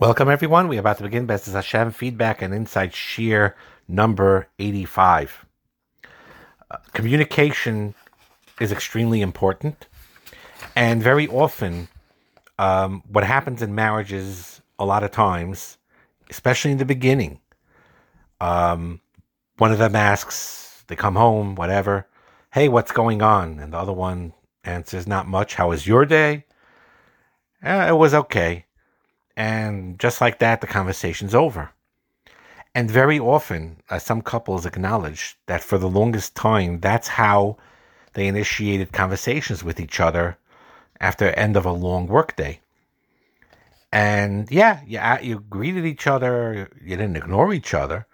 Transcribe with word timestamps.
Welcome, 0.00 0.28
everyone. 0.28 0.68
We're 0.68 0.78
about 0.78 0.98
to 0.98 1.02
begin 1.02 1.26
Best 1.26 1.46
Hashem 1.46 1.90
feedback 1.90 2.40
and 2.40 2.54
insight 2.54 2.92
shiur 2.92 3.54
number 3.88 4.46
85. 4.60 5.44
Uh, 6.70 6.76
communication 6.92 7.96
is 8.60 8.70
extremely 8.70 9.20
important. 9.20 9.88
And 10.76 11.02
very 11.02 11.26
often, 11.26 11.88
um, 12.60 13.02
what 13.08 13.24
happens 13.24 13.60
in 13.60 13.74
marriages 13.74 14.62
a 14.78 14.84
lot 14.84 15.02
of 15.02 15.10
times, 15.10 15.78
especially 16.30 16.70
in 16.70 16.78
the 16.78 16.84
beginning, 16.84 17.40
um, 18.40 19.00
one 19.56 19.72
of 19.72 19.78
them 19.78 19.96
asks, 19.96 20.84
they 20.86 20.94
come 20.94 21.16
home, 21.16 21.56
whatever, 21.56 22.06
hey, 22.52 22.68
what's 22.68 22.92
going 22.92 23.20
on? 23.20 23.58
And 23.58 23.72
the 23.72 23.78
other 23.78 23.92
one 23.92 24.32
answers, 24.62 25.08
not 25.08 25.26
much. 25.26 25.56
How 25.56 25.70
was 25.70 25.88
your 25.88 26.06
day? 26.06 26.44
Eh, 27.64 27.88
it 27.88 27.96
was 27.96 28.14
okay. 28.14 28.64
And 29.38 30.00
just 30.00 30.20
like 30.20 30.40
that, 30.40 30.60
the 30.60 30.66
conversation's 30.66 31.32
over. 31.32 31.70
And 32.74 32.90
very 32.90 33.20
often, 33.20 33.80
uh, 33.88 34.00
some 34.00 34.20
couples 34.20 34.66
acknowledge 34.66 35.38
that 35.46 35.62
for 35.62 35.78
the 35.78 35.88
longest 35.88 36.34
time, 36.34 36.80
that's 36.80 37.06
how 37.06 37.56
they 38.14 38.26
initiated 38.26 38.92
conversations 38.92 39.62
with 39.62 39.78
each 39.78 40.00
other 40.00 40.36
after 41.00 41.30
end 41.30 41.56
of 41.56 41.64
a 41.64 41.70
long 41.70 42.08
workday. 42.08 42.58
And 43.92 44.50
yeah, 44.50 44.80
you, 44.84 45.00
you 45.22 45.38
greeted 45.48 45.86
each 45.86 46.08
other, 46.08 46.68
you 46.82 46.96
didn't 46.96 47.16
ignore 47.16 47.54
each 47.54 47.74
other, 47.74 48.08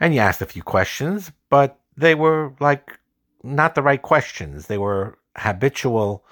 and 0.00 0.14
you 0.14 0.20
asked 0.20 0.40
a 0.40 0.46
few 0.46 0.62
questions, 0.62 1.32
but 1.50 1.78
they 1.98 2.14
were 2.14 2.54
like 2.60 2.98
not 3.42 3.74
the 3.74 3.82
right 3.82 4.00
questions. 4.00 4.68
They 4.68 4.78
were 4.78 5.18
habitual, 5.36 6.24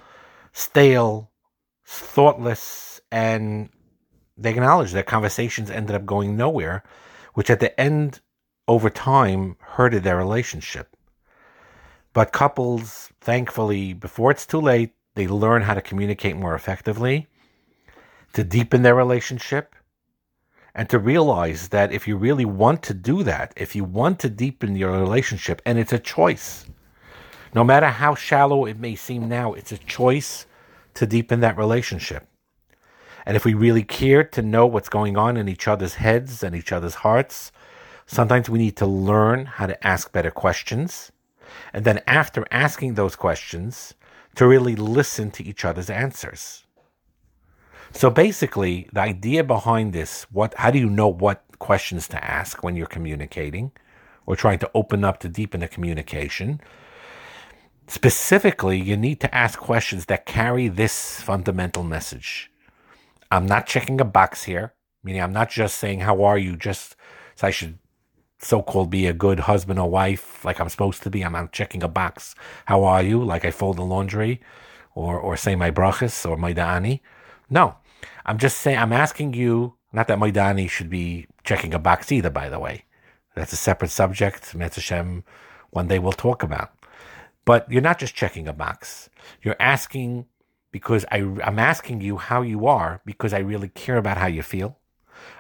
stale, 0.55 1.31
thoughtless, 1.85 3.03
and 3.13 3.69
they 4.37 4.51
acknowledge 4.51 4.93
that 4.93 5.07
conversations 5.07 5.71
ended 5.71 5.95
up 5.95 6.07
going 6.07 6.37
nowhere, 6.37 6.83
which 7.35 7.51
at 7.51 7.61
the 7.61 7.79
end, 7.81 8.21
over 8.67 8.91
time, 8.91 9.57
hurted 9.61 10.03
their 10.03 10.17
relationship. 10.17 10.97
But 12.13 12.33
couples, 12.33 13.11
thankfully, 13.21 13.93
before 13.93 14.31
it's 14.31 14.47
too 14.47 14.61
late, 14.61 14.95
they 15.15 15.27
learn 15.27 15.63
how 15.63 15.75
to 15.75 15.83
communicate 15.83 16.37
more 16.37 16.55
effectively, 16.55 17.29
to 18.33 18.43
deepen 18.43 18.83
their 18.83 18.95
relationship, 18.95 19.75
and 20.75 20.89
to 20.91 20.99
realize 20.99 21.69
that 21.69 21.93
if 21.93 22.09
you 22.09 22.17
really 22.17 22.45
want 22.45 22.83
to 22.83 22.95
do 22.95 23.23
that, 23.23 23.53
if 23.57 23.77
you 23.77 23.85
want 23.85 24.19
to 24.21 24.29
deepen 24.29 24.75
your 24.75 24.91
relationship, 24.91 25.63
and 25.65 25.79
it's 25.79 25.93
a 25.93 25.99
choice, 25.99 26.67
no 27.55 27.63
matter 27.63 27.87
how 27.87 28.17
shallow 28.17 28.65
it 28.65 28.79
may 28.79 28.97
seem 28.97 29.29
now, 29.29 29.53
it's 29.53 29.71
a 29.71 29.79
choice 29.79 30.47
to 30.95 31.07
deepen 31.07 31.41
that 31.41 31.57
relationship. 31.57 32.27
And 33.27 33.37
if 33.37 33.45
we 33.45 33.55
really 33.55 33.83
care 33.83 34.25
to 34.25 34.43
know 34.43 34.67
what's 34.67 34.89
going 34.89 35.17
on 35.17 35.37
in 35.37 35.49
each 35.49 35.67
other's 35.67 35.95
heads 35.95 36.43
and 36.43 36.55
each 36.55 36.73
other's 36.73 36.97
hearts, 36.97 37.53
sometimes 38.07 38.51
we 38.51 38.59
need 38.59 38.77
to 38.77 38.87
learn 38.87 39.47
how 39.47 39.67
to 39.67 39.87
ask 39.87 40.13
better 40.13 40.31
questions. 40.31 41.11
And 41.73 41.85
then 41.85 42.01
after 42.07 42.45
asking 42.51 42.95
those 42.95 43.17
questions, 43.17 43.95
to 44.35 44.47
really 44.47 44.77
listen 44.77 45.31
to 45.33 45.45
each 45.45 45.65
other's 45.65 45.91
answers. 45.91 46.65
So 47.93 48.11
basically, 48.11 48.89
the 48.93 49.01
idea 49.01 49.45
behind 49.45 49.93
this, 49.93 50.25
what 50.33 50.55
how 50.55 50.71
do 50.71 50.79
you 50.79 50.91
know 50.91 51.09
what 51.09 51.45
questions 51.59 52.09
to 52.09 52.25
ask 52.25 52.63
when 52.63 52.77
you're 52.77 52.87
communicating 52.87 53.71
or 54.27 54.35
trying 54.35 54.59
to 54.59 54.71
open 54.75 55.05
up 55.05 55.21
to 55.21 55.29
deepen 55.29 55.63
a 55.63 55.69
communication? 55.69 56.61
Specifically, 57.87 58.81
you 58.81 58.97
need 58.97 59.21
to 59.21 59.33
ask 59.35 59.59
questions 59.59 60.07
that 60.07 60.27
carry 60.27 60.69
this 60.69 61.21
fundamental 61.21 61.85
message. 61.85 62.51
I'm 63.35 63.47
not 63.47 63.67
checking 63.67 64.01
a 64.01 64.05
box 64.05 64.45
here, 64.45 64.75
meaning 65.03 65.21
I'm 65.21 65.33
not 65.33 65.51
just 65.51 65.79
saying, 65.79 66.01
How 66.01 66.23
are 66.23 66.39
you? 66.39 66.57
Just 66.57 66.95
so 67.35 67.49
I 67.49 67.51
should 67.51 67.79
so 68.39 68.63
called 68.63 68.91
be 68.91 69.07
a 69.07 69.13
good 69.13 69.41
husband 69.41 69.79
or 69.79 69.91
wife 69.91 70.45
like 70.45 70.61
I'm 70.61 70.69
supposed 70.69 71.03
to 71.03 71.11
be. 71.11 71.25
I'm 71.25 71.33
not 71.33 71.53
checking 71.53 71.83
a 71.83 71.89
box. 71.89 72.35
How 72.67 72.85
are 72.85 73.03
you? 73.03 73.25
Like 73.25 73.45
I 73.45 73.51
fold 73.51 73.79
the 73.79 73.83
laundry 73.83 74.41
or, 74.95 75.19
or 75.19 75.37
say 75.37 75.57
my 75.57 75.71
brachas 75.71 76.29
or 76.29 76.37
my 76.37 76.53
da'ani. 76.55 77.01
No, 77.51 77.77
I'm 78.25 78.39
just 78.39 78.59
saying, 78.59 78.79
I'm 78.79 78.93
asking 78.93 79.35
you, 79.35 79.75
not 79.93 80.09
that 80.09 80.19
my 80.19 80.31
da'ani 80.31 80.69
should 80.69 80.91
be 80.91 81.27
checking 81.43 81.75
a 81.75 81.79
box 81.79 82.13
either, 82.13 82.31
by 82.31 82.49
the 82.49 82.61
way. 82.61 82.85
That's 83.35 83.53
a 83.53 83.57
separate 83.57 83.91
subject. 83.91 84.53
Hashem, 84.53 85.25
one 85.71 85.89
day 85.89 85.99
we'll 85.99 86.13
talk 86.13 86.43
about. 86.43 86.73
But 87.45 87.71
you're 87.71 87.83
not 87.83 87.99
just 87.99 88.15
checking 88.15 88.47
a 88.47 88.53
box. 88.53 89.11
You're 89.43 89.57
asking 89.59 90.27
because 90.75 91.05
I, 91.13 91.19
I'm 91.45 91.61
asking 91.61 92.01
you 92.01 92.17
how 92.17 92.43
you 92.43 92.67
are 92.67 93.01
because 93.07 93.33
I 93.33 93.39
really 93.39 93.69
care 93.69 93.97
about 93.97 94.17
how 94.17 94.27
you 94.27 94.43
feel. 94.43 94.77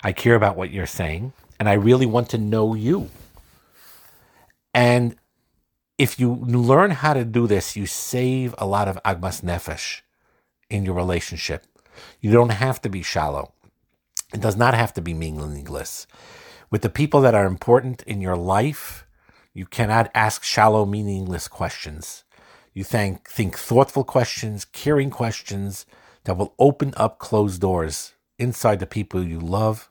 I 0.04 0.12
care 0.12 0.36
about 0.36 0.56
what 0.56 0.70
you're 0.70 0.86
saying, 0.86 1.32
and 1.58 1.68
I 1.68 1.72
really 1.72 2.06
want 2.06 2.30
to 2.30 2.38
know 2.38 2.74
you. 2.74 3.10
And 4.72 5.16
if 5.98 6.20
you 6.20 6.36
learn 6.36 6.92
how 6.92 7.14
to 7.14 7.24
do 7.24 7.48
this, 7.48 7.74
you 7.74 7.84
save 7.84 8.54
a 8.58 8.64
lot 8.64 8.86
of 8.86 8.96
agmas 9.02 9.42
nefesh 9.42 10.02
in 10.70 10.84
your 10.84 10.94
relationship. 10.94 11.66
You 12.20 12.30
don't 12.30 12.52
have 12.52 12.80
to 12.82 12.88
be 12.88 13.02
shallow. 13.02 13.54
It 14.32 14.40
does 14.40 14.56
not 14.56 14.74
have 14.74 14.94
to 14.94 15.02
be 15.02 15.14
meaningless. 15.14 16.06
With 16.70 16.82
the 16.82 16.88
people 16.88 17.20
that 17.22 17.34
are 17.34 17.46
important 17.46 18.04
in 18.04 18.20
your 18.20 18.36
life, 18.36 19.04
you 19.52 19.66
cannot 19.66 20.12
ask 20.14 20.44
shallow, 20.44 20.86
meaningless 20.86 21.48
questions. 21.48 22.23
You 22.74 22.82
think, 22.82 23.28
think 23.28 23.56
thoughtful 23.56 24.02
questions, 24.02 24.64
caring 24.64 25.08
questions 25.08 25.86
that 26.24 26.36
will 26.36 26.54
open 26.58 26.92
up 26.96 27.20
closed 27.20 27.60
doors 27.60 28.14
inside 28.36 28.80
the 28.80 28.86
people 28.86 29.22
you 29.22 29.38
love 29.38 29.88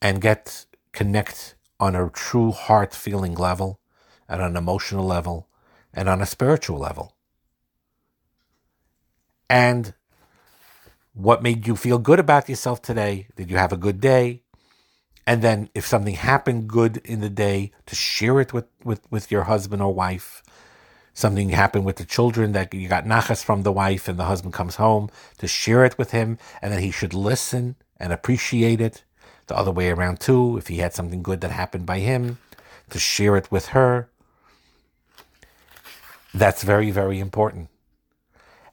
and 0.00 0.22
get 0.22 0.64
connect 0.92 1.54
on 1.78 1.94
a 1.94 2.08
true 2.08 2.52
heart 2.52 2.94
feeling 2.94 3.34
level 3.34 3.80
and 4.28 4.40
an 4.40 4.56
emotional 4.56 5.04
level 5.04 5.48
and 5.92 6.08
on 6.08 6.22
a 6.22 6.26
spiritual 6.26 6.78
level. 6.78 7.14
And 9.50 9.92
what 11.12 11.42
made 11.42 11.66
you 11.66 11.76
feel 11.76 11.98
good 11.98 12.18
about 12.18 12.48
yourself 12.48 12.80
today? 12.80 13.28
Did 13.36 13.50
you 13.50 13.58
have 13.58 13.72
a 13.72 13.76
good 13.76 14.00
day? 14.00 14.42
And 15.26 15.42
then 15.42 15.68
if 15.74 15.86
something 15.86 16.14
happened 16.14 16.68
good 16.68 16.96
in 17.04 17.20
the 17.20 17.28
day, 17.28 17.72
to 17.86 17.94
share 17.94 18.40
it 18.40 18.54
with, 18.54 18.66
with, 18.82 19.02
with 19.10 19.30
your 19.30 19.42
husband 19.42 19.82
or 19.82 19.92
wife 19.92 20.42
something 21.14 21.50
happened 21.50 21.84
with 21.84 21.96
the 21.96 22.04
children 22.04 22.52
that 22.52 22.72
you 22.72 22.88
got 22.88 23.04
nachas 23.04 23.44
from 23.44 23.62
the 23.62 23.72
wife 23.72 24.08
and 24.08 24.18
the 24.18 24.24
husband 24.24 24.54
comes 24.54 24.76
home 24.76 25.10
to 25.38 25.46
share 25.46 25.84
it 25.84 25.98
with 25.98 26.10
him 26.12 26.38
and 26.60 26.72
that 26.72 26.80
he 26.80 26.90
should 26.90 27.14
listen 27.14 27.76
and 27.98 28.12
appreciate 28.12 28.80
it. 28.80 29.04
The 29.46 29.56
other 29.56 29.70
way 29.70 29.90
around 29.90 30.20
too 30.20 30.56
if 30.56 30.68
he 30.68 30.78
had 30.78 30.94
something 30.94 31.22
good 31.22 31.40
that 31.42 31.50
happened 31.50 31.84
by 31.84 31.98
him 31.98 32.38
to 32.90 32.98
share 32.98 33.36
it 33.36 33.50
with 33.50 33.68
her. 33.68 34.08
That's 36.32 36.62
very 36.62 36.90
very 36.90 37.20
important. 37.20 37.68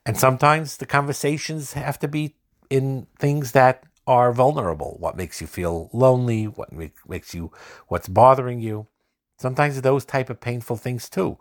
And 0.05 0.17
sometimes 0.17 0.77
the 0.77 0.85
conversations 0.85 1.73
have 1.73 1.99
to 1.99 2.07
be 2.07 2.35
in 2.69 3.07
things 3.17 3.51
that 3.51 3.83
are 4.07 4.31
vulnerable 4.31 4.95
what 4.99 5.17
makes 5.17 5.39
you 5.41 5.45
feel 5.45 5.89
lonely 5.93 6.45
what 6.45 6.71
makes 7.07 7.33
you 7.33 7.51
what's 7.87 8.07
bothering 8.07 8.61
you. 8.61 8.87
Sometimes 9.37 9.81
those 9.81 10.05
type 10.05 10.29
of 10.29 10.39
painful 10.39 10.77
things 10.77 11.09
too 11.09 11.37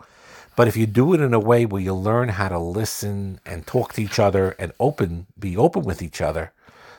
but 0.59 0.67
if 0.67 0.77
you 0.77 0.87
do 0.87 1.15
it 1.15 1.21
in 1.21 1.33
a 1.33 1.39
way 1.39 1.65
where 1.65 1.81
you 1.81 1.95
learn 1.95 2.31
how 2.31 2.49
to 2.49 2.59
listen 2.59 3.39
and 3.47 3.65
talk 3.65 3.93
to 3.93 4.03
each 4.03 4.19
other 4.19 4.57
and 4.59 4.73
open, 4.81 5.29
be 5.39 5.57
open 5.57 5.85
with 5.85 6.03
each 6.03 6.21
other, 6.21 6.53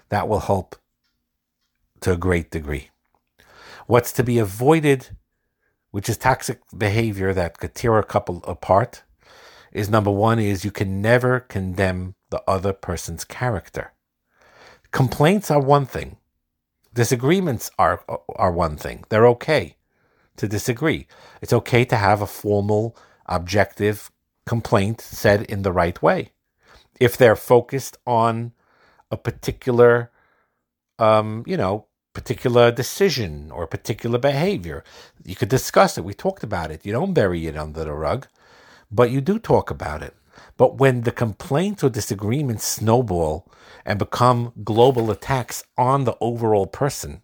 that 0.08 0.30
will 0.30 0.40
help 0.40 0.78
to 2.00 2.14
a 2.14 2.16
great 2.16 2.52
degree. 2.52 2.90
What's 3.86 4.14
to 4.14 4.24
be 4.24 4.40
avoided, 4.40 5.10
which 5.92 6.08
is 6.08 6.18
toxic 6.18 6.62
behavior 6.78 7.34
that 7.34 7.58
could 7.58 7.76
tear 7.76 8.00
a 8.00 8.04
couple 8.06 8.42
apart, 8.46 9.04
is 9.74 9.90
number 9.90 10.10
one 10.10 10.40
is 10.40 10.64
you 10.64 10.72
can 10.72 11.02
never 11.02 11.42
condemn 11.42 12.16
the 12.30 12.42
other 12.48 12.72
person's 12.72 13.26
character. 13.26 13.92
Complaints 14.92 15.52
are 15.52 15.60
one 15.60 15.86
thing. 15.86 16.16
Disagreements 16.94 17.72
are 17.78 18.06
are 18.38 18.54
one 18.54 18.78
thing. 18.78 19.04
They're 19.10 19.28
okay 19.28 19.76
to 20.38 20.48
disagree. 20.48 21.08
It's 21.42 21.52
okay 21.52 21.84
to 21.84 21.98
have 21.98 22.22
a 22.22 22.26
formal 22.26 22.96
objective 23.30 24.12
complaint 24.46 25.00
said 25.00 25.44
in 25.44 25.62
the 25.62 25.72
right 25.72 26.02
way. 26.02 26.32
If 27.00 27.16
they're 27.16 27.36
focused 27.36 27.98
on 28.06 28.52
a 29.10 29.18
particular, 29.18 30.12
um, 30.98 31.44
you 31.48 31.56
know, 31.56 31.86
particular 32.14 32.72
decision 32.72 33.52
or 33.52 33.68
particular 33.68 34.20
behavior, 34.20 34.84
you 35.24 35.36
could 35.36 35.50
discuss 35.50 35.98
it. 35.98 36.04
We 36.04 36.14
talked 36.14 36.44
about 36.44 36.72
it. 36.72 36.86
You 36.86 36.92
don't 36.92 37.14
bury 37.14 37.48
it 37.48 37.56
under 37.56 37.84
the 37.86 37.94
rug, 37.94 38.28
but 38.92 39.12
you 39.12 39.22
do 39.22 39.40
talk 39.40 39.70
about 39.70 40.02
it. 40.04 40.16
But 40.58 40.78
when 40.78 41.02
the 41.02 41.12
complaints 41.12 41.84
or 41.84 41.90
disagreements 41.90 42.66
snowball 42.66 43.50
and 43.86 44.00
become 44.00 44.52
global 44.64 45.12
attacks 45.12 45.64
on 45.78 46.04
the 46.04 46.18
overall 46.20 46.68
person, 46.68 47.22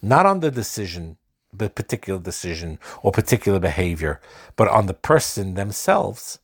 not 0.00 0.26
on 0.26 0.40
the 0.40 0.50
decision 0.50 1.18
the 1.52 1.70
particular 1.70 2.20
decision 2.20 2.78
or 3.02 3.12
particular 3.12 3.58
behavior, 3.58 4.20
but 4.56 4.68
on 4.68 4.86
the 4.86 4.94
person 4.94 5.54
themselves, 5.54 6.38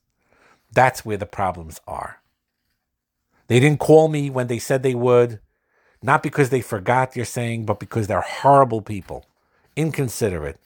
that's 0.73 1.05
where 1.05 1.17
the 1.17 1.25
problems 1.25 1.79
are. 1.87 2.21
They 3.47 3.59
didn't 3.59 3.79
call 3.79 4.07
me 4.07 4.29
when 4.29 4.47
they 4.47 4.59
said 4.59 4.83
they 4.83 4.95
would. 4.95 5.39
not 6.01 6.21
because 6.23 6.49
they 6.49 6.61
forgot 6.61 7.15
you're 7.15 7.25
saying, 7.25 7.65
but 7.65 7.79
because 7.79 8.07
they're 8.07 8.21
horrible 8.21 8.81
people, 8.81 9.25
inconsiderate. 9.75 10.59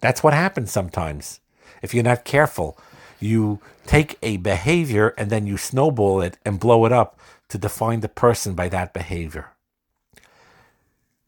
That's 0.00 0.22
what 0.22 0.32
happens 0.34 0.70
sometimes. 0.72 1.40
If 1.82 1.94
you're 1.94 2.04
not 2.04 2.24
careful, 2.24 2.78
you 3.20 3.60
take 3.86 4.18
a 4.22 4.38
behavior 4.38 5.14
and 5.18 5.30
then 5.30 5.46
you 5.46 5.56
snowball 5.58 6.20
it 6.22 6.38
and 6.44 6.60
blow 6.60 6.86
it 6.86 6.92
up 6.92 7.18
to 7.48 7.58
define 7.58 8.00
the 8.00 8.08
person 8.08 8.54
by 8.54 8.68
that 8.70 8.94
behavior. 8.94 9.50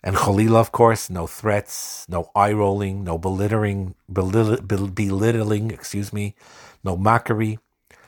And 0.02 0.14
Khalila, 0.16 0.56
of 0.56 0.70
course, 0.72 1.10
no 1.10 1.26
threats, 1.26 2.06
no 2.08 2.30
eye 2.34 2.52
rolling, 2.52 3.02
no 3.02 3.18
belittling, 3.18 3.94
belittling, 4.12 5.70
excuse 5.72 6.12
me, 6.12 6.36
no 6.84 6.96
mockery, 6.96 7.58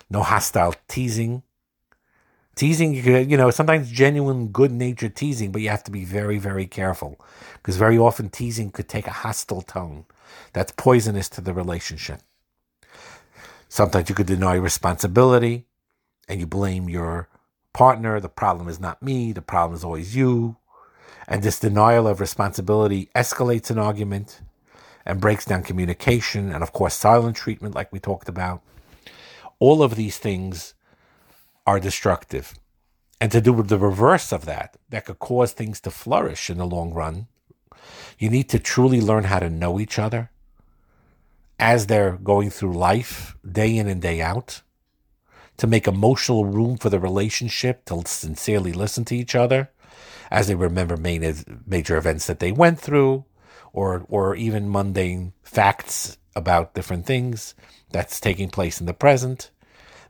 no 0.08 0.22
hostile 0.22 0.74
teasing. 0.88 1.42
Teasing, 2.54 2.94
you 2.94 3.36
know, 3.36 3.50
sometimes 3.50 3.90
genuine, 3.90 4.48
good 4.48 4.70
natured 4.70 5.16
teasing, 5.16 5.50
but 5.50 5.62
you 5.62 5.68
have 5.70 5.84
to 5.84 5.90
be 5.90 6.04
very, 6.04 6.38
very 6.38 6.66
careful 6.66 7.18
because 7.54 7.76
very 7.76 7.98
often 7.98 8.28
teasing 8.28 8.70
could 8.70 8.88
take 8.88 9.06
a 9.06 9.12
hostile 9.12 9.62
tone 9.62 10.04
that's 10.52 10.72
poisonous 10.72 11.28
to 11.30 11.40
the 11.40 11.54
relationship. 11.54 12.20
Sometimes 13.68 14.08
you 14.08 14.14
could 14.14 14.26
deny 14.26 14.54
responsibility 14.54 15.66
and 16.28 16.38
you 16.38 16.46
blame 16.46 16.88
your 16.88 17.28
partner. 17.72 18.20
The 18.20 18.28
problem 18.28 18.68
is 18.68 18.78
not 18.78 19.02
me, 19.02 19.32
the 19.32 19.42
problem 19.42 19.76
is 19.76 19.84
always 19.84 20.14
you. 20.14 20.56
And 21.30 21.44
this 21.44 21.60
denial 21.60 22.08
of 22.08 22.20
responsibility 22.20 23.08
escalates 23.14 23.70
an 23.70 23.78
argument 23.78 24.40
and 25.06 25.20
breaks 25.20 25.44
down 25.44 25.62
communication 25.62 26.52
and, 26.52 26.60
of 26.60 26.72
course, 26.72 26.94
silent 26.94 27.36
treatment, 27.36 27.74
like 27.74 27.92
we 27.92 28.00
talked 28.00 28.28
about. 28.28 28.62
All 29.60 29.82
of 29.84 29.94
these 29.94 30.18
things 30.18 30.74
are 31.66 31.78
destructive. 31.78 32.54
And 33.20 33.30
to 33.30 33.40
do 33.40 33.52
with 33.52 33.68
the 33.68 33.78
reverse 33.78 34.32
of 34.32 34.44
that, 34.46 34.76
that 34.88 35.04
could 35.04 35.20
cause 35.20 35.52
things 35.52 35.80
to 35.82 35.90
flourish 35.90 36.50
in 36.50 36.58
the 36.58 36.66
long 36.66 36.92
run, 36.92 37.28
you 38.18 38.28
need 38.28 38.48
to 38.48 38.58
truly 38.58 39.00
learn 39.00 39.24
how 39.24 39.38
to 39.38 39.48
know 39.48 39.78
each 39.78 39.98
other 39.98 40.30
as 41.60 41.86
they're 41.86 42.16
going 42.16 42.50
through 42.50 42.72
life, 42.72 43.36
day 43.48 43.76
in 43.76 43.86
and 43.86 44.02
day 44.02 44.20
out, 44.20 44.62
to 45.58 45.66
make 45.66 45.86
emotional 45.86 46.46
room 46.46 46.76
for 46.76 46.88
the 46.88 46.98
relationship, 46.98 47.84
to 47.84 48.02
sincerely 48.06 48.72
listen 48.72 49.04
to 49.04 49.14
each 49.14 49.34
other, 49.34 49.70
as 50.30 50.46
they 50.46 50.54
remember 50.54 50.96
main, 50.96 51.34
major 51.66 51.96
events 51.96 52.26
that 52.26 52.38
they 52.38 52.52
went 52.52 52.80
through, 52.80 53.24
or 53.72 54.04
or 54.08 54.34
even 54.34 54.70
mundane 54.70 55.32
facts 55.42 56.18
about 56.36 56.74
different 56.74 57.06
things 57.06 57.54
that's 57.90 58.20
taking 58.20 58.48
place 58.48 58.80
in 58.80 58.86
the 58.86 58.94
present. 58.94 59.50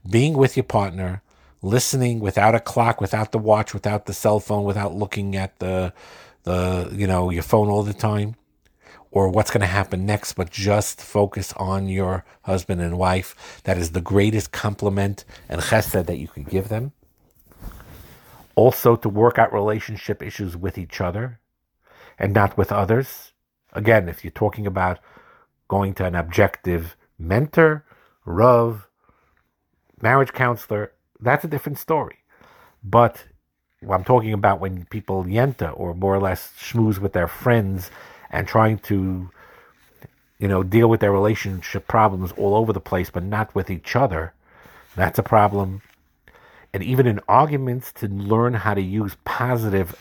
Being 0.09 0.35
with 0.35 0.57
your 0.57 0.65
partner, 0.65 1.23
listening 1.63 2.21
without 2.21 2.55
a 2.55 2.61
clock, 2.61 3.01
without 3.01 3.33
the 3.33 3.39
watch, 3.39 3.75
without 3.75 4.07
the 4.07 4.15
cell 4.15 4.41
phone, 4.41 4.65
without 4.65 4.95
looking 4.95 5.37
at 5.37 5.59
the 5.59 5.93
the 6.45 6.91
you 6.93 7.07
know 7.07 7.31
your 7.31 7.43
phone 7.43 7.69
all 7.69 7.83
the 7.83 7.95
time 7.95 8.37
or 9.11 9.29
what's 9.29 9.51
going 9.51 9.61
to 9.61 9.67
happen 9.67 10.07
next, 10.07 10.35
but 10.35 10.51
just 10.51 11.01
focus 11.01 11.53
on 11.57 11.89
your 11.89 12.25
husband 12.43 12.81
and 12.81 12.97
wife. 12.97 13.61
That 13.65 13.77
is 13.77 13.91
the 13.91 14.01
greatest 14.01 14.53
compliment 14.53 15.25
and 15.49 15.61
chesed 15.61 16.07
that 16.07 16.19
you 16.19 16.29
could 16.29 16.49
give 16.49 16.69
them 16.69 16.93
also 18.61 18.95
to 18.95 19.09
work 19.09 19.39
out 19.39 19.55
relationship 19.55 20.23
issues 20.23 20.55
with 20.55 20.77
each 20.77 21.01
other 21.01 21.41
and 22.19 22.35
not 22.35 22.59
with 22.59 22.71
others. 22.71 23.33
Again, 23.73 24.07
if 24.07 24.23
you're 24.23 24.43
talking 24.45 24.67
about 24.67 24.99
going 25.67 25.95
to 25.95 26.05
an 26.05 26.15
objective 26.15 26.95
mentor, 27.19 27.87
Rav, 28.27 28.87
marriage 30.03 30.35
counselor, 30.35 30.93
that's 31.19 31.43
a 31.43 31.49
different 31.49 31.79
story. 31.79 32.19
But 32.85 33.25
I'm 33.89 34.05
talking 34.05 34.35
about 34.35 34.61
when 34.61 34.85
people 34.87 35.25
yenta 35.25 35.73
or 35.75 35.95
more 35.95 36.15
or 36.15 36.21
less 36.21 36.53
schmooze 36.59 36.99
with 36.99 37.15
their 37.15 37.29
friends 37.29 37.91
and 38.31 38.47
trying 38.47 38.79
to, 38.91 39.31
you 40.39 40.49
know, 40.49 40.63
deal 40.63 40.91
with 40.91 41.01
their 41.01 41.13
relationship 41.13 41.89
problems 41.89 42.31
all 42.33 42.55
over 42.55 42.75
the 42.75 42.89
place, 42.91 43.09
but 43.09 43.23
not 43.23 43.55
with 43.55 43.71
each 43.71 43.97
other. 43.97 44.35
That's 44.97 45.19
a 45.19 45.23
problem 45.23 45.81
and 46.73 46.83
even 46.83 47.07
in 47.07 47.21
arguments 47.29 47.93
to 47.93 48.07
learn 48.09 48.55
how 48.55 48.75
to 48.75 48.81
use 48.81 49.17
positive 49.25 49.95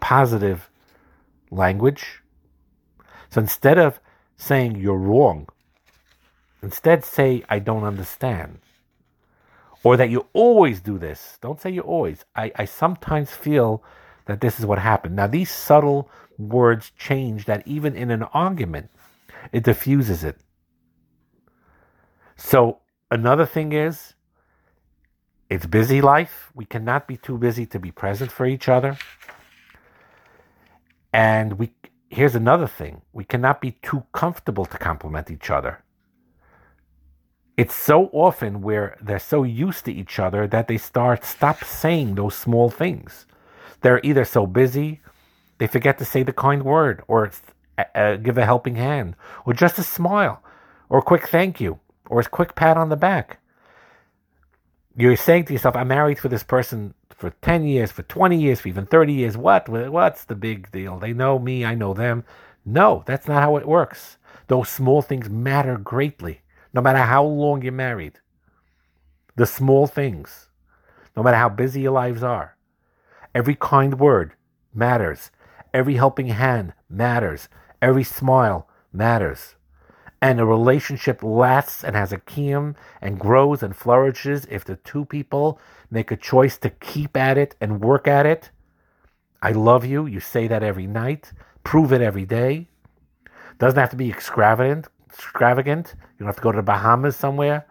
positive 0.00 0.70
language. 1.50 2.22
So 3.30 3.40
instead 3.40 3.78
of 3.78 4.00
saying 4.36 4.76
you're 4.76 4.96
wrong 4.96 5.46
instead 6.62 7.04
say 7.04 7.42
i 7.48 7.58
don't 7.58 7.84
understand 7.84 8.58
or 9.82 9.96
that 9.96 10.10
you 10.10 10.26
always 10.32 10.80
do 10.80 10.98
this. 10.98 11.38
Don't 11.40 11.60
say 11.60 11.70
you 11.70 11.80
always. 11.80 12.24
I, 12.36 12.52
I 12.56 12.64
sometimes 12.66 13.30
feel 13.30 13.82
that 14.26 14.40
this 14.40 14.60
is 14.60 14.66
what 14.66 14.78
happened. 14.78 15.16
Now 15.16 15.26
these 15.26 15.50
subtle 15.50 16.10
words 16.38 16.92
change 16.98 17.46
that 17.46 17.66
even 17.66 17.96
in 17.96 18.10
an 18.10 18.22
argument 18.22 18.90
it 19.52 19.64
diffuses 19.64 20.22
it. 20.22 20.38
So 22.36 22.80
another 23.10 23.46
thing 23.46 23.72
is 23.72 24.14
it's 25.50 25.66
busy 25.66 26.00
life. 26.00 26.50
We 26.54 26.64
cannot 26.64 27.08
be 27.08 27.16
too 27.16 27.36
busy 27.36 27.66
to 27.66 27.80
be 27.80 27.90
present 27.90 28.30
for 28.30 28.46
each 28.46 28.68
other. 28.68 28.96
And 31.12 31.58
we 31.58 31.72
here's 32.08 32.36
another 32.36 32.68
thing. 32.68 33.02
We 33.12 33.24
cannot 33.24 33.60
be 33.60 33.72
too 33.82 34.04
comfortable 34.12 34.64
to 34.66 34.78
compliment 34.78 35.30
each 35.30 35.50
other. 35.50 35.82
It's 37.56 37.74
so 37.74 38.08
often 38.12 38.62
where 38.62 38.96
they're 39.02 39.18
so 39.18 39.42
used 39.42 39.84
to 39.86 39.92
each 39.92 40.18
other 40.20 40.46
that 40.46 40.68
they 40.68 40.78
start 40.78 41.24
stop 41.24 41.64
saying 41.64 42.14
those 42.14 42.36
small 42.36 42.70
things. 42.70 43.26
They're 43.80 44.00
either 44.04 44.24
so 44.24 44.46
busy, 44.46 45.00
they 45.58 45.66
forget 45.66 45.98
to 45.98 46.04
say 46.04 46.22
the 46.22 46.32
kind 46.32 46.62
word 46.62 47.02
or 47.08 47.32
uh, 47.76 47.84
uh, 47.94 48.16
give 48.16 48.38
a 48.38 48.44
helping 48.44 48.76
hand 48.76 49.16
or 49.44 49.52
just 49.52 49.78
a 49.78 49.82
smile 49.82 50.42
or 50.88 51.00
a 51.00 51.02
quick 51.02 51.26
thank 51.28 51.60
you 51.60 51.80
or 52.06 52.20
a 52.20 52.24
quick 52.24 52.54
pat 52.54 52.76
on 52.76 52.88
the 52.88 52.96
back 52.96 53.39
you're 55.00 55.16
saying 55.16 55.44
to 55.46 55.52
yourself, 55.52 55.76
I'm 55.76 55.88
married 55.88 56.18
for 56.18 56.28
this 56.28 56.42
person 56.42 56.94
for 57.10 57.30
10 57.42 57.64
years, 57.64 57.92
for 57.92 58.02
20 58.02 58.40
years, 58.40 58.60
for 58.60 58.68
even 58.68 58.86
30 58.86 59.12
years. 59.12 59.36
What? 59.36 59.68
What's 59.68 60.24
the 60.24 60.34
big 60.34 60.70
deal? 60.72 60.98
They 60.98 61.12
know 61.12 61.38
me, 61.38 61.64
I 61.64 61.74
know 61.74 61.94
them. 61.94 62.24
No, 62.64 63.02
that's 63.06 63.28
not 63.28 63.42
how 63.42 63.56
it 63.56 63.68
works. 63.68 64.16
Those 64.48 64.68
small 64.68 65.02
things 65.02 65.30
matter 65.30 65.76
greatly, 65.78 66.42
no 66.72 66.80
matter 66.80 66.98
how 66.98 67.24
long 67.24 67.62
you're 67.62 67.72
married. 67.72 68.20
The 69.36 69.46
small 69.46 69.86
things, 69.86 70.48
no 71.16 71.22
matter 71.22 71.36
how 71.36 71.48
busy 71.48 71.82
your 71.82 71.92
lives 71.92 72.22
are. 72.22 72.56
Every 73.34 73.54
kind 73.54 73.98
word 73.98 74.32
matters. 74.74 75.30
Every 75.72 75.94
helping 75.94 76.28
hand 76.28 76.72
matters. 76.88 77.48
Every 77.80 78.04
smile 78.04 78.68
matters 78.92 79.54
and 80.22 80.38
a 80.38 80.44
relationship 80.44 81.22
lasts 81.22 81.82
and 81.82 81.96
has 81.96 82.12
a 82.12 82.18
kiyum 82.18 82.76
and 83.00 83.18
grows 83.18 83.62
and 83.62 83.74
flourishes 83.74 84.46
if 84.50 84.64
the 84.64 84.76
two 84.76 85.04
people 85.04 85.58
make 85.90 86.10
a 86.10 86.16
choice 86.16 86.58
to 86.58 86.70
keep 86.70 87.16
at 87.16 87.38
it 87.38 87.56
and 87.60 87.80
work 87.80 88.06
at 88.06 88.26
it. 88.26 88.50
I 89.42 89.52
love 89.52 89.84
you. 89.84 90.06
You 90.06 90.20
say 90.20 90.46
that 90.48 90.62
every 90.62 90.86
night. 90.86 91.32
Prove 91.64 91.92
it 91.92 92.02
every 92.02 92.26
day. 92.26 92.68
Doesn't 93.58 93.78
have 93.78 93.90
to 93.90 93.96
be 93.96 94.10
extravagant. 94.10 94.88
Extravagant. 95.08 95.94
You 95.96 96.18
don't 96.20 96.28
have 96.28 96.36
to 96.36 96.42
go 96.42 96.52
to 96.52 96.56
the 96.56 96.62
Bahamas 96.62 97.16
somewhere, 97.16 97.66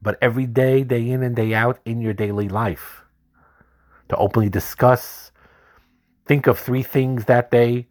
but 0.00 0.18
every 0.22 0.46
day, 0.46 0.84
day 0.84 1.10
in 1.10 1.22
and 1.22 1.36
day 1.36 1.52
out 1.52 1.78
in 1.84 2.00
your 2.00 2.14
daily 2.14 2.48
life, 2.48 3.02
to 4.08 4.16
openly 4.16 4.48
discuss. 4.48 5.30
Think 6.24 6.46
of 6.46 6.58
three 6.58 6.82
things 6.82 7.26
that 7.26 7.50
day 7.50 7.86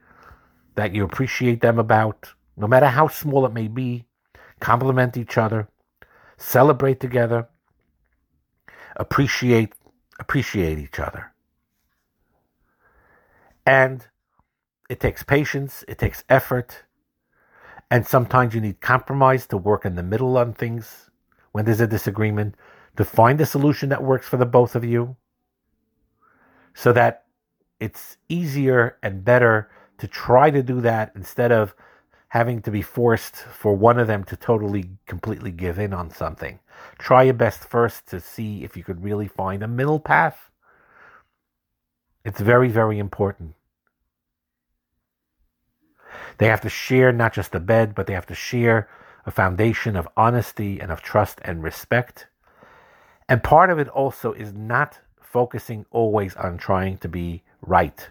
that 0.75 0.95
you 0.95 1.03
appreciate 1.03 1.61
them 1.61 1.77
about 1.77 2.33
no 2.61 2.67
matter 2.67 2.85
how 2.85 3.07
small 3.07 3.45
it 3.45 3.53
may 3.53 3.67
be, 3.67 4.05
compliment 4.59 5.17
each 5.17 5.35
other, 5.35 5.67
celebrate 6.37 6.99
together, 6.99 7.49
appreciate 8.95 9.73
appreciate 10.19 10.77
each 10.77 10.99
other. 10.99 11.33
And 13.65 14.05
it 14.89 14.99
takes 14.99 15.23
patience, 15.23 15.83
it 15.87 15.97
takes 15.97 16.23
effort, 16.29 16.83
and 17.89 18.05
sometimes 18.05 18.53
you 18.53 18.61
need 18.61 18.79
compromise 18.79 19.47
to 19.47 19.57
work 19.57 19.83
in 19.83 19.95
the 19.95 20.03
middle 20.03 20.37
on 20.37 20.53
things 20.53 21.09
when 21.51 21.65
there's 21.65 21.81
a 21.81 21.87
disagreement, 21.87 22.55
to 22.97 23.03
find 23.03 23.41
a 23.41 23.45
solution 23.45 23.89
that 23.89 24.03
works 24.03 24.27
for 24.27 24.37
the 24.37 24.45
both 24.45 24.75
of 24.75 24.85
you 24.85 25.15
so 26.73 26.93
that 26.93 27.25
it's 27.79 28.17
easier 28.29 28.97
and 29.01 29.25
better 29.25 29.69
to 29.97 30.07
try 30.07 30.51
to 30.51 30.61
do 30.61 30.79
that 30.81 31.11
instead 31.15 31.51
of 31.51 31.73
having 32.31 32.61
to 32.61 32.71
be 32.71 32.81
forced 32.81 33.35
for 33.35 33.75
one 33.75 33.99
of 33.99 34.07
them 34.07 34.23
to 34.23 34.37
totally, 34.37 34.85
completely 35.05 35.51
give 35.51 35.77
in 35.77 35.93
on 35.93 36.09
something. 36.09 36.57
Try 36.97 37.23
your 37.23 37.33
best 37.33 37.65
first 37.65 38.07
to 38.07 38.21
see 38.21 38.63
if 38.63 38.77
you 38.77 38.85
could 38.85 39.03
really 39.03 39.27
find 39.27 39.61
a 39.61 39.67
middle 39.67 39.99
path. 39.99 40.49
It's 42.23 42.39
very, 42.39 42.69
very 42.69 42.99
important. 42.99 43.55
They 46.37 46.47
have 46.47 46.61
to 46.61 46.69
share 46.69 47.11
not 47.11 47.33
just 47.33 47.51
the 47.51 47.59
bed, 47.59 47.93
but 47.93 48.07
they 48.07 48.13
have 48.13 48.27
to 48.27 48.33
share 48.33 48.87
a 49.25 49.31
foundation 49.31 49.97
of 49.97 50.07
honesty 50.15 50.79
and 50.79 50.89
of 50.89 51.01
trust 51.01 51.41
and 51.43 51.61
respect. 51.61 52.27
And 53.27 53.43
part 53.43 53.69
of 53.69 53.77
it 53.77 53.89
also 53.89 54.31
is 54.31 54.53
not 54.53 54.99
focusing 55.21 55.85
always 55.91 56.33
on 56.37 56.57
trying 56.57 56.97
to 56.99 57.09
be 57.09 57.43
right 57.61 58.07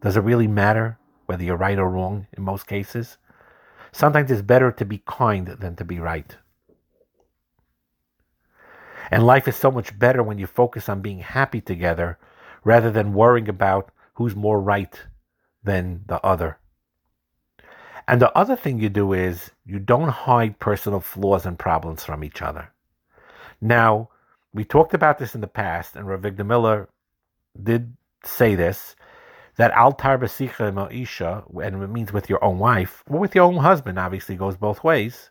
Does 0.00 0.16
it 0.16 0.20
really 0.20 0.46
matter 0.46 0.98
whether 1.26 1.44
you're 1.44 1.56
right 1.56 1.78
or 1.78 1.90
wrong 1.90 2.28
in 2.34 2.42
most 2.42 2.66
cases? 2.66 3.18
Sometimes 3.98 4.30
it's 4.30 4.42
better 4.42 4.70
to 4.70 4.84
be 4.84 5.02
kind 5.08 5.48
than 5.48 5.74
to 5.74 5.84
be 5.84 5.98
right. 5.98 6.36
And 9.10 9.26
life 9.26 9.48
is 9.48 9.56
so 9.56 9.72
much 9.72 9.98
better 9.98 10.22
when 10.22 10.38
you 10.38 10.46
focus 10.46 10.88
on 10.88 11.00
being 11.00 11.18
happy 11.18 11.60
together 11.60 12.16
rather 12.62 12.92
than 12.92 13.12
worrying 13.12 13.48
about 13.48 13.90
who's 14.14 14.36
more 14.36 14.60
right 14.60 14.96
than 15.64 16.04
the 16.06 16.24
other. 16.24 16.60
And 18.06 18.22
the 18.22 18.30
other 18.38 18.54
thing 18.54 18.78
you 18.78 18.88
do 18.88 19.14
is 19.14 19.50
you 19.66 19.80
don't 19.80 20.10
hide 20.10 20.60
personal 20.60 21.00
flaws 21.00 21.44
and 21.44 21.58
problems 21.58 22.04
from 22.04 22.22
each 22.22 22.40
other. 22.40 22.70
Now, 23.60 24.10
we 24.54 24.64
talked 24.64 24.94
about 24.94 25.18
this 25.18 25.34
in 25.34 25.40
the 25.40 25.48
past, 25.48 25.96
and 25.96 26.06
Rav 26.06 26.20
Avigdor 26.20 26.46
Miller 26.46 26.88
did 27.60 27.96
say 28.24 28.54
this 28.54 28.94
that 29.58 29.76
altar 29.76 30.16
besicha 30.16 30.72
ma'isha, 30.72 31.44
and 31.64 31.82
it 31.82 31.88
means 31.88 32.12
with 32.12 32.30
your 32.30 32.42
own 32.44 32.60
wife, 32.60 33.02
or 33.10 33.18
with 33.18 33.34
your 33.34 33.44
own 33.44 33.56
husband, 33.56 33.98
obviously 33.98 34.36
goes 34.36 34.56
both 34.56 34.84
ways. 34.84 35.30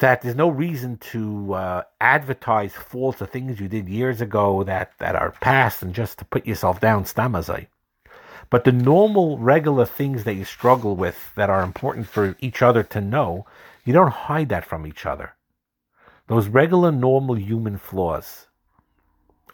That 0.00 0.20
there's 0.20 0.36
no 0.36 0.50
reason 0.50 0.98
to 1.12 1.54
uh, 1.54 1.82
advertise 2.00 2.74
faults 2.74 3.22
or 3.22 3.26
things 3.26 3.58
you 3.58 3.68
did 3.68 3.88
years 3.88 4.20
ago 4.20 4.64
that, 4.64 4.92
that 4.98 5.16
are 5.16 5.32
past 5.40 5.82
and 5.82 5.94
just 5.94 6.18
to 6.18 6.26
put 6.26 6.46
yourself 6.46 6.78
down, 6.78 7.04
stamazai. 7.04 7.68
But 8.50 8.64
the 8.64 8.72
normal, 8.72 9.38
regular 9.38 9.86
things 9.86 10.24
that 10.24 10.34
you 10.34 10.44
struggle 10.44 10.94
with 10.94 11.32
that 11.36 11.48
are 11.48 11.62
important 11.62 12.06
for 12.06 12.36
each 12.40 12.60
other 12.60 12.82
to 12.82 13.00
know, 13.00 13.46
you 13.84 13.94
don't 13.94 14.12
hide 14.12 14.50
that 14.50 14.66
from 14.66 14.86
each 14.86 15.06
other. 15.06 15.34
Those 16.26 16.48
regular, 16.48 16.92
normal 16.92 17.38
human 17.38 17.78
flaws. 17.78 18.46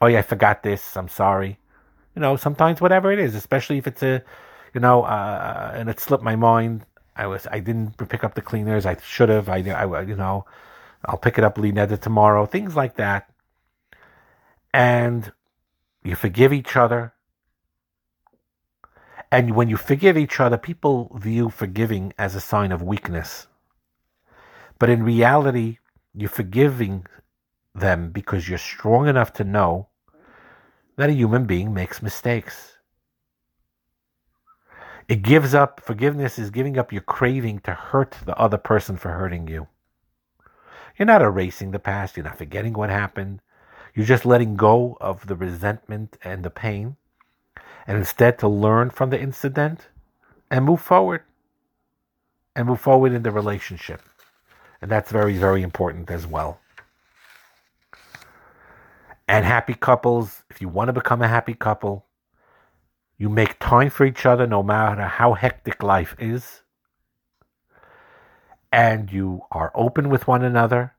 Oh, 0.01 0.07
yeah, 0.07 0.19
I 0.19 0.23
forgot 0.23 0.63
this. 0.63 0.97
I'm 0.97 1.09
sorry. 1.09 1.59
You 2.17 2.23
know, 2.23 2.37
sometimes 2.37 2.81
whatever 2.81 3.13
it 3.13 3.21
is, 3.21 3.37
especially 3.37 3.79
if 3.79 3.87
it's 3.87 4.03
a, 4.03 4.25
you 4.75 4.81
know, 4.81 5.05
uh, 5.05 5.73
and 5.75 5.89
it 5.89 6.01
slipped 6.01 6.25
my 6.25 6.37
mind. 6.37 6.85
I 7.15 7.29
was, 7.29 7.47
I 7.53 7.61
didn't 7.61 7.97
pick 8.09 8.25
up 8.25 8.35
the 8.35 8.43
cleaners. 8.43 8.87
I 8.87 8.97
should 9.01 9.29
have. 9.29 9.49
I, 9.49 9.59
I, 9.59 10.03
you 10.03 10.17
know, 10.17 10.47
I'll 11.05 11.19
pick 11.19 11.39
it 11.39 11.45
up, 11.45 11.57
Linetta, 11.57 12.01
tomorrow. 12.01 12.47
Things 12.47 12.75
like 12.75 12.97
that. 12.97 13.31
And 14.75 15.33
you 16.03 16.17
forgive 16.17 16.53
each 16.53 16.77
other 16.77 17.15
and 19.31 19.57
when 19.57 19.69
you 19.69 19.77
forgive 19.77 20.17
each 20.17 20.41
other, 20.41 20.57
people 20.57 21.11
view 21.19 21.51
forgiving 21.51 22.13
as 22.19 22.35
a 22.35 22.41
sign 22.41 22.73
of 22.73 22.83
weakness. 22.83 23.49
But 24.79 24.91
in 24.91 25.03
reality, 25.03 25.79
you're 26.15 26.31
forgiving 26.31 27.07
them 27.75 28.11
because 28.11 28.49
you're 28.49 28.59
strong 28.59 29.09
enough 29.09 29.33
to 29.35 29.45
know 29.45 29.89
that 30.97 31.11
a 31.11 31.15
human 31.15 31.45
being 31.45 31.73
makes 31.73 32.03
mistakes. 32.03 32.79
It 35.09 35.23
gives 35.23 35.55
up, 35.55 35.81
forgiveness 35.81 36.39
is 36.39 36.51
giving 36.51 36.79
up 36.79 36.93
your 36.93 37.03
craving 37.03 37.61
to 37.61 37.73
hurt 37.73 38.17
the 38.25 38.37
other 38.37 38.59
person 38.59 38.97
for 38.97 39.13
hurting 39.13 39.47
you. 39.47 39.69
You're 40.99 41.07
not 41.07 41.23
erasing 41.23 41.71
the 41.71 41.79
past, 41.79 42.17
you're 42.17 42.25
not 42.25 42.39
forgetting 42.39 42.73
what 42.73 42.91
happened. 42.91 43.41
You're 43.95 44.07
just 44.07 44.27
letting 44.27 44.57
go 44.57 44.97
of 45.01 45.27
the 45.27 45.37
resentment 45.37 46.19
and 46.23 46.45
the 46.45 46.51
pain 46.51 46.97
and 47.87 47.97
instead 47.97 48.39
to 48.41 48.49
learn 48.49 48.91
from 48.91 49.11
the 49.11 49.21
incident 49.21 49.89
and 50.51 50.65
move 50.65 50.81
forward 50.81 51.23
and 52.55 52.67
move 52.67 52.81
forward 52.81 53.13
in 53.13 53.23
the 53.23 53.31
relationship. 53.31 54.03
And 54.83 54.91
that's 54.91 55.11
very, 55.11 55.37
very 55.39 55.63
important 55.63 56.11
as 56.11 56.27
well. 56.27 56.61
And 59.29 59.45
happy 59.45 59.75
couples, 59.75 60.45
if 60.51 60.61
you 60.61 60.69
want 60.69 60.89
to 60.89 60.93
become 60.93 61.21
a 61.21 61.29
happy 61.29 61.55
couple, 61.55 62.07
you 63.19 63.29
make 63.29 63.59
time 63.59 63.91
for 63.91 64.05
each 64.05 64.25
other 64.25 64.47
no 64.47 64.63
matter 64.63 65.03
how 65.03 65.33
hectic 65.33 65.83
life 65.83 66.15
is. 66.19 66.63
And 68.71 69.11
you 69.11 69.43
are 69.51 69.73
open 69.75 70.11
with 70.11 70.29
one 70.29 70.45
another 70.45 70.95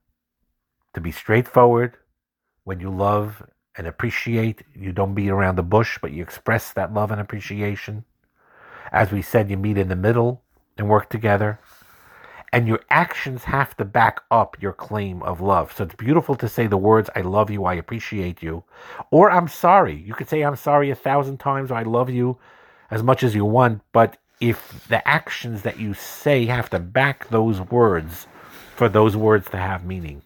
to 0.93 1.01
be 1.01 1.11
straightforward 1.11 1.95
when 2.63 2.79
you 2.79 2.89
love 2.89 3.43
and 3.77 3.87
appreciate. 3.87 4.63
You 4.73 4.91
don't 4.91 5.13
beat 5.13 5.29
around 5.29 5.55
the 5.55 5.63
bush, 5.63 5.99
but 6.01 6.11
you 6.11 6.23
express 6.23 6.73
that 6.73 6.93
love 6.93 7.11
and 7.11 7.21
appreciation. 7.21 8.03
As 8.91 9.11
we 9.11 9.21
said, 9.21 9.49
you 9.49 9.57
meet 9.57 9.77
in 9.77 9.89
the 9.89 9.95
middle 9.95 10.41
and 10.77 10.89
work 10.89 11.09
together. 11.09 11.59
And 12.53 12.67
your 12.67 12.79
actions 12.89 13.43
have 13.43 13.75
to 13.77 13.85
back 13.85 14.21
up 14.31 14.55
your 14.61 14.71
claim 14.71 15.21
of 15.23 15.41
love. 15.41 15.73
So 15.75 15.83
it's 15.83 15.95
beautiful 15.95 16.35
to 16.35 16.47
say 16.47 16.65
the 16.65 16.77
words, 16.77 17.09
I 17.13 17.21
love 17.21 17.49
you, 17.49 17.65
I 17.65 17.73
appreciate 17.73 18.41
you. 18.41 18.63
Or 19.11 19.29
I'm 19.29 19.49
sorry. 19.49 19.95
You 19.95 20.13
could 20.13 20.29
say, 20.29 20.43
I'm 20.43 20.55
sorry 20.55 20.89
a 20.89 20.95
thousand 20.95 21.39
times, 21.39 21.71
or 21.71 21.75
I 21.75 21.83
love 21.83 22.09
you 22.09 22.37
as 22.89 23.03
much 23.03 23.21
as 23.21 23.35
you 23.35 23.43
want. 23.43 23.81
But 23.91 24.17
if 24.39 24.87
the 24.87 25.05
actions 25.07 25.63
that 25.63 25.77
you 25.79 25.93
say 25.93 26.45
have 26.45 26.69
to 26.69 26.79
back 26.79 27.27
those 27.29 27.59
words 27.59 28.27
for 28.75 28.87
those 28.87 29.17
words 29.17 29.49
to 29.49 29.57
have 29.57 29.83
meaning, 29.83 30.21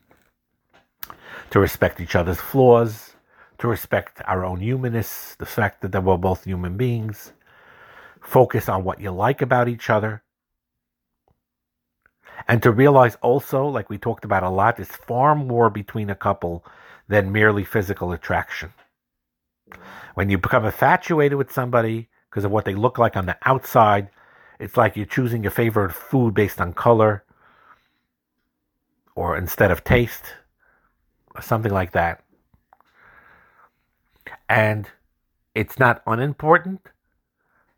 to 1.50 1.60
respect 1.60 2.00
each 2.00 2.16
other's 2.16 2.40
flaws, 2.40 3.16
to 3.58 3.68
respect 3.68 4.22
our 4.25 4.46
own 4.46 4.60
humanness, 4.60 5.36
the 5.40 5.46
fact 5.46 5.82
that 5.82 6.04
we're 6.04 6.18
both 6.18 6.44
human 6.44 6.78
beings, 6.78 7.34
focus 8.22 8.70
on 8.70 8.84
what 8.84 9.00
you 9.00 9.10
like 9.12 9.42
about 9.42 9.68
each 9.68 9.90
other, 9.90 10.22
and 12.48 12.62
to 12.63 12.71
realize 12.71 13.15
also, 13.21 13.65
like 13.67 13.89
we 13.89 13.98
talked 13.98 14.25
about 14.25 14.43
a 14.43 14.50
lot, 14.50 14.77
there's 14.77 14.89
far 14.89 15.36
more 15.36 15.69
between 15.69 16.10
a 16.10 16.15
couple 16.15 16.65
than 17.07 17.31
merely 17.31 17.63
physical 17.63 18.12
attraction. 18.12 18.74
When 20.15 20.29
you 20.29 20.38
become 20.38 20.65
infatuated 20.65 21.38
with 21.38 21.51
somebody 21.51 22.10
because 22.29 22.45
of 22.45 22.51
what 22.51 22.65
they 22.65 22.75
look 22.75 22.98
like 22.98 23.15
on 23.15 23.25
the 23.25 23.38
outside, 23.45 24.10
it's 24.60 24.77
like 24.77 24.95
you're 24.95 25.05
choosing 25.05 25.43
your 25.43 25.51
favorite 25.51 25.93
food 25.93 26.33
based 26.33 26.62
on 26.62 26.74
color 26.74 27.24
or 29.15 29.38
instead 29.38 29.71
of 29.71 29.83
taste 29.83 30.33
or 31.36 31.41
something 31.41 31.71
like 31.71 31.91
that. 31.91 32.24
And 34.48 34.88
it's 35.55 35.79
not 35.79 36.01
unimportant, 36.05 36.81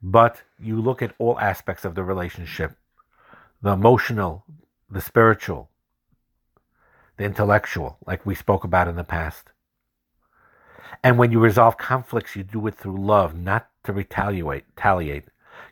but 0.02 0.42
you 0.60 0.82
look 0.82 1.02
at 1.02 1.16
all 1.18 1.40
aspects 1.40 1.86
of 1.86 1.96
the 1.96 2.04
relationship 2.04 2.76
the 3.64 3.72
emotional, 3.72 4.46
the 4.92 5.02
spiritual, 5.02 5.70
the 7.18 7.24
intellectual, 7.24 7.98
like 8.06 8.26
we 8.26 8.36
spoke 8.36 8.66
about 8.66 8.90
in 8.90 8.98
the 8.98 9.04
past. 9.06 9.52
And 11.02 11.18
when 11.18 11.32
you 11.32 11.40
resolve 11.40 11.78
conflicts, 11.78 12.36
you 12.36 12.44
do 12.44 12.68
it 12.68 12.76
through 12.76 13.04
love, 13.04 13.34
not 13.34 13.70
to 13.86 13.94
retaliate. 13.94 14.66
retaliate. 14.76 15.26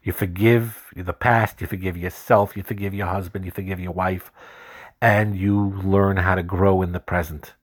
You 0.03 0.13
forgive 0.13 0.85
the 0.95 1.13
past, 1.13 1.59
you 1.59 1.67
forgive 1.67 1.97
yourself, 1.97 2.55
you 2.55 2.63
forgive 2.63 2.93
your 2.93 3.07
husband, 3.07 3.43
you 3.43 3.51
forgive 3.51 3.79
your 3.79 3.91
wife, 3.91 4.31
and 5.01 5.37
you 5.37 5.73
learn 5.83 6.17
how 6.17 6.35
to 6.35 6.43
grow 6.43 6.81
in 6.81 6.93
the 6.93 6.99
present. 6.99 7.55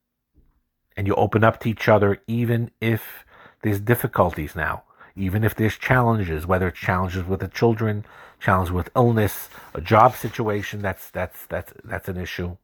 And 0.97 1.07
you 1.07 1.15
open 1.15 1.43
up 1.43 1.59
to 1.61 1.71
each 1.71 1.89
other 1.89 2.23
even 2.27 2.71
if 2.83 3.25
there's 3.63 3.81
difficulties 3.81 4.55
now, 4.55 4.83
even 5.17 5.43
if 5.43 5.55
there's 5.55 5.79
challenges, 5.79 6.47
whether 6.47 6.69
it's 6.69 6.79
challenges 6.79 7.25
with 7.25 7.41
the 7.41 7.49
children, 7.49 8.05
challenges 8.41 8.73
with 8.73 8.91
illness, 8.95 9.49
a 9.75 9.81
job 9.81 10.15
situation, 10.15 10.83
that's 10.83 11.11
that's 11.11 11.47
that's 11.47 11.73
that's 11.85 12.09
an 12.09 12.17
issue. 12.17 12.57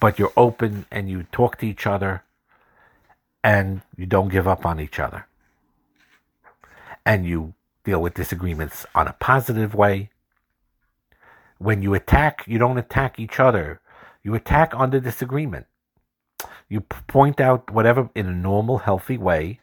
But 0.00 0.18
you're 0.18 0.32
open 0.36 0.86
and 0.90 1.08
you 1.08 1.24
talk 1.32 1.58
to 1.58 1.66
each 1.66 1.86
other 1.86 2.24
and 3.42 3.82
you 3.96 4.06
don't 4.06 4.28
give 4.28 4.48
up 4.48 4.66
on 4.66 4.80
each 4.80 4.98
other. 4.98 5.26
And 7.06 7.26
you 7.26 7.54
deal 7.84 8.00
with 8.00 8.14
disagreements 8.14 8.86
on 8.94 9.06
a 9.06 9.12
positive 9.12 9.74
way. 9.74 10.10
When 11.58 11.82
you 11.82 11.94
attack, 11.94 12.44
you 12.46 12.58
don't 12.58 12.78
attack 12.78 13.18
each 13.18 13.38
other. 13.38 13.80
You 14.22 14.34
attack 14.34 14.74
on 14.74 14.90
the 14.90 15.00
disagreement. 15.00 15.66
You 16.68 16.80
point 16.80 17.40
out 17.40 17.70
whatever 17.70 18.08
in 18.14 18.26
a 18.26 18.32
normal, 18.32 18.78
healthy 18.78 19.18
way 19.18 19.60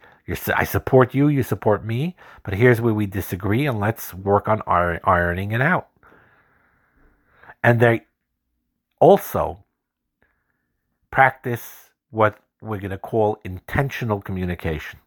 I 0.56 0.64
support 0.64 1.14
you, 1.14 1.28
you 1.28 1.44
support 1.44 1.84
me, 1.84 2.16
but 2.44 2.54
here's 2.54 2.80
where 2.80 2.94
we 2.94 3.06
disagree, 3.06 3.66
and 3.66 3.80
let's 3.80 4.14
work 4.14 4.48
on 4.48 4.62
ironing 4.68 5.52
it 5.52 5.62
out. 5.62 5.90
And 7.64 7.80
they 7.80 8.06
also 9.00 9.64
practice 11.10 11.90
what 12.10 12.40
we're 12.62 12.80
going 12.80 12.92
to 12.92 12.98
call 12.98 13.40
intentional 13.44 14.22
communication. 14.22 15.00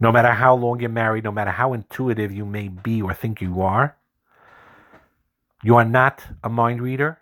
No 0.00 0.10
matter 0.10 0.32
how 0.32 0.54
long 0.54 0.80
you're 0.80 0.88
married, 0.88 1.24
no 1.24 1.32
matter 1.32 1.52
how 1.52 1.72
intuitive 1.72 2.32
you 2.32 2.44
may 2.44 2.68
be 2.68 3.00
or 3.02 3.14
think 3.14 3.40
you 3.40 3.60
are, 3.60 3.96
you 5.62 5.76
are 5.76 5.84
not 5.84 6.24
a 6.42 6.48
mind 6.48 6.82
reader. 6.82 7.18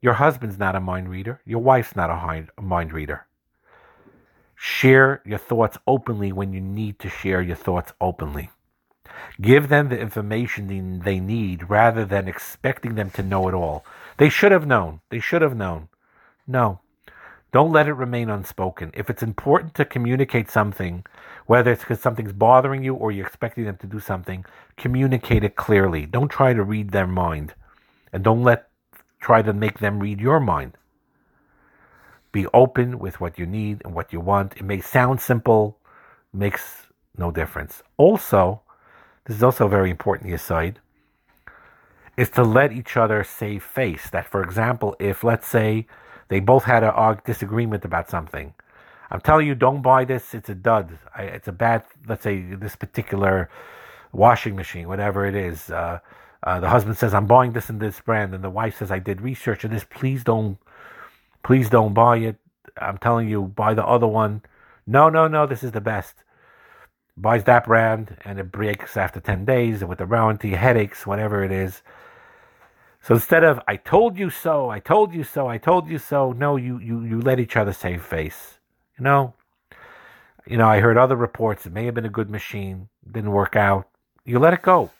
Your 0.00 0.14
husband's 0.14 0.58
not 0.58 0.76
a 0.76 0.80
mind 0.80 1.08
reader. 1.08 1.40
Your 1.44 1.60
wife's 1.60 1.96
not 1.96 2.10
a 2.10 2.62
mind 2.62 2.92
reader. 2.92 3.26
Share 4.62 5.22
your 5.24 5.38
thoughts 5.38 5.78
openly 5.86 6.32
when 6.32 6.52
you 6.52 6.60
need 6.60 6.98
to 6.98 7.08
share 7.08 7.40
your 7.40 7.56
thoughts 7.56 7.94
openly. 7.98 8.50
Give 9.40 9.68
them 9.68 9.88
the 9.88 9.98
information 9.98 11.00
they 11.00 11.18
need 11.18 11.70
rather 11.70 12.04
than 12.04 12.28
expecting 12.28 12.94
them 12.94 13.10
to 13.12 13.22
know 13.22 13.48
it 13.48 13.54
all. 13.54 13.86
They 14.18 14.28
should 14.28 14.52
have 14.52 14.66
known. 14.66 15.00
They 15.08 15.18
should 15.20 15.42
have 15.42 15.56
known. 15.56 15.88
No. 16.46 16.80
Don't 17.52 17.72
let 17.72 17.88
it 17.88 17.94
remain 17.94 18.28
unspoken. 18.28 18.90
If 18.94 19.08
it's 19.08 19.22
important 19.22 19.74
to 19.76 19.84
communicate 19.86 20.50
something 20.50 21.04
Whether 21.46 21.72
it's 21.72 21.82
because 21.82 22.00
something's 22.00 22.32
bothering 22.32 22.84
you 22.84 22.94
or 22.94 23.10
you're 23.10 23.26
expecting 23.26 23.64
them 23.64 23.76
to 23.78 23.86
do 23.88 23.98
something, 23.98 24.44
communicate 24.76 25.42
it 25.42 25.56
clearly. 25.56 26.06
Don't 26.06 26.28
try 26.28 26.52
to 26.52 26.62
read 26.62 26.90
their 26.92 27.08
mind. 27.08 27.54
And 28.12 28.22
don't 28.22 28.44
let 28.44 28.68
try 29.20 29.42
to 29.42 29.52
make 29.52 29.80
them 29.80 29.98
read 30.00 30.20
your 30.20 30.38
mind. 30.40 30.76
Be 32.32 32.46
open 32.54 32.98
with 32.98 33.20
what 33.20 33.38
you 33.38 33.46
need 33.46 33.82
and 33.84 33.94
what 33.94 34.12
you 34.12 34.20
want. 34.20 34.56
It 34.56 34.64
may 34.64 34.80
sound 34.80 35.20
simple, 35.20 35.78
makes 36.32 36.86
no 37.16 37.30
difference. 37.30 37.82
Also, 37.96 38.62
this 39.24 39.36
is 39.36 39.42
also 39.42 39.68
very 39.68 39.90
important 39.90 40.32
aside, 40.32 40.80
is 42.16 42.30
to 42.30 42.42
let 42.42 42.72
each 42.72 42.96
other 42.96 43.24
save 43.24 43.62
face. 43.62 44.10
That, 44.10 44.26
for 44.26 44.42
example, 44.42 44.96
if 44.98 45.24
let's 45.24 45.48
say 45.48 45.86
they 46.28 46.40
both 46.40 46.64
had 46.64 46.82
a 46.84 47.20
disagreement 47.24 47.84
about 47.84 48.08
something, 48.08 48.54
I'm 49.10 49.20
telling 49.20 49.46
you, 49.46 49.54
don't 49.56 49.82
buy 49.82 50.04
this. 50.04 50.34
It's 50.34 50.48
a 50.48 50.54
dud. 50.54 50.98
It's 51.18 51.48
a 51.48 51.52
bad. 51.52 51.82
Let's 52.06 52.22
say 52.22 52.40
this 52.40 52.76
particular 52.76 53.50
washing 54.12 54.54
machine, 54.54 54.86
whatever 54.86 55.26
it 55.26 55.34
is. 55.34 55.70
Uh, 55.70 55.98
uh, 56.42 56.60
the 56.60 56.68
husband 56.68 56.96
says, 56.96 57.12
"I'm 57.12 57.26
buying 57.26 57.52
this 57.52 57.68
and 57.68 57.80
this 57.80 58.00
brand," 58.00 58.34
and 58.34 58.44
the 58.44 58.50
wife 58.50 58.78
says, 58.78 58.90
"I 58.90 59.00
did 59.00 59.20
research 59.20 59.64
on 59.64 59.72
this. 59.72 59.84
Please 59.84 60.22
don't, 60.24 60.58
please 61.42 61.70
don't 61.70 61.94
buy 61.94 62.18
it. 62.18 62.36
I'm 62.80 62.98
telling 62.98 63.28
you, 63.28 63.42
buy 63.42 63.74
the 63.74 63.86
other 63.86 64.06
one." 64.06 64.42
No, 64.86 65.08
no, 65.08 65.28
no. 65.28 65.46
This 65.46 65.62
is 65.62 65.72
the 65.72 65.80
best. 65.80 66.22
Buys 67.16 67.44
that 67.44 67.66
brand, 67.66 68.16
and 68.24 68.38
it 68.38 68.50
breaks 68.50 68.96
after 68.96 69.20
ten 69.20 69.44
days, 69.44 69.82
and 69.82 69.88
with 69.88 69.98
the 69.98 70.06
warranty, 70.06 70.54
headaches, 70.54 71.06
whatever 71.06 71.44
it 71.44 71.52
is. 71.52 71.82
So 73.02 73.14
instead 73.14 73.44
of 73.44 73.60
"I 73.68 73.76
told 73.76 74.18
you 74.18 74.30
so," 74.30 74.70
"I 74.70 74.78
told 74.78 75.12
you 75.14 75.24
so," 75.24 75.48
"I 75.48 75.58
told 75.58 75.88
you 75.88 75.98
so," 75.98 76.32
no, 76.32 76.56
you 76.56 76.78
you 76.78 77.02
you 77.02 77.20
let 77.20 77.40
each 77.40 77.56
other 77.56 77.72
save 77.72 78.02
face. 78.02 78.58
You 78.98 79.04
know, 79.04 79.34
you 80.46 80.56
know, 80.56 80.68
I 80.68 80.80
heard 80.80 80.96
other 80.98 81.16
reports. 81.16 81.66
It 81.66 81.72
may 81.72 81.86
have 81.86 81.94
been 81.94 82.06
a 82.06 82.10
good 82.10 82.30
machine, 82.30 82.88
didn't 83.10 83.32
work 83.32 83.56
out. 83.56 83.88
You 84.24 84.38
let 84.38 84.54
it 84.54 84.62
go. 84.62 84.90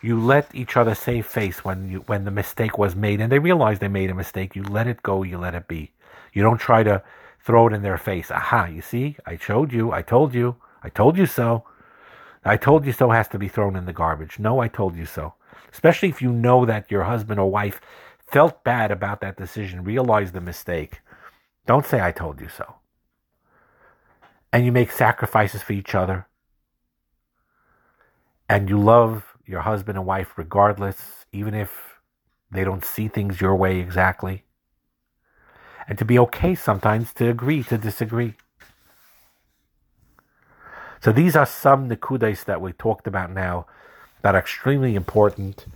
You 0.00 0.20
let 0.20 0.54
each 0.54 0.76
other 0.76 0.94
save 0.94 1.26
face 1.26 1.64
when 1.64 1.90
you 1.90 2.00
when 2.00 2.24
the 2.24 2.30
mistake 2.30 2.78
was 2.78 2.94
made, 2.94 3.20
and 3.20 3.30
they 3.30 3.38
realize 3.38 3.78
they 3.78 3.88
made 3.88 4.10
a 4.10 4.14
mistake. 4.14 4.54
You 4.54 4.62
let 4.62 4.86
it 4.86 5.02
go. 5.02 5.22
You 5.22 5.38
let 5.38 5.54
it 5.54 5.68
be. 5.68 5.92
You 6.32 6.42
don't 6.42 6.58
try 6.58 6.82
to 6.82 7.02
throw 7.40 7.68
it 7.68 7.72
in 7.72 7.82
their 7.82 7.98
face. 7.98 8.30
Aha! 8.30 8.66
You 8.66 8.82
see, 8.82 9.16
I 9.26 9.36
showed 9.36 9.72
you. 9.72 9.92
I 9.92 10.02
told 10.02 10.34
you. 10.34 10.56
I 10.82 10.88
told 10.88 11.16
you 11.16 11.26
so. 11.26 11.64
I 12.44 12.56
told 12.56 12.86
you 12.86 12.92
so 12.92 13.10
has 13.10 13.28
to 13.28 13.38
be 13.38 13.48
thrown 13.48 13.74
in 13.74 13.86
the 13.86 13.92
garbage. 13.92 14.38
No, 14.38 14.60
I 14.60 14.68
told 14.68 14.96
you 14.96 15.06
so. 15.06 15.34
Especially 15.72 16.08
if 16.08 16.22
you 16.22 16.30
know 16.30 16.64
that 16.64 16.90
your 16.90 17.04
husband 17.04 17.40
or 17.40 17.50
wife 17.50 17.80
felt 18.18 18.62
bad 18.62 18.90
about 18.90 19.20
that 19.20 19.36
decision, 19.36 19.82
realized 19.82 20.32
the 20.32 20.40
mistake. 20.40 21.00
Don't 21.66 21.86
say 21.86 22.00
I 22.00 22.12
told 22.12 22.40
you 22.40 22.48
so 22.48 22.76
and 24.56 24.64
you 24.64 24.72
make 24.72 24.90
sacrifices 24.90 25.62
for 25.62 25.74
each 25.74 25.94
other, 25.94 26.26
and 28.48 28.70
you 28.70 28.80
love 28.80 29.35
your 29.46 29.60
husband 29.60 29.96
and 29.96 30.06
wife 30.06 30.36
regardless, 30.36 31.24
even 31.32 31.54
if 31.54 32.00
they 32.50 32.64
don't 32.64 32.84
see 32.84 33.08
things 33.08 33.40
your 33.40 33.56
way 33.56 33.78
exactly, 33.78 34.44
and 35.88 35.96
to 35.98 36.04
be 36.04 36.18
okay 36.18 36.54
sometimes 36.54 37.12
to 37.14 37.28
agree 37.28 37.62
to 37.62 37.78
disagree. 37.78 38.34
So 41.00 41.12
these 41.12 41.36
are 41.36 41.46
some 41.46 41.88
nikudas 41.88 42.44
that 42.46 42.60
we 42.60 42.72
talked 42.72 43.06
about 43.06 43.30
now 43.30 43.66
that 44.22 44.34
are 44.34 44.38
extremely 44.38 44.94
important 44.96 45.66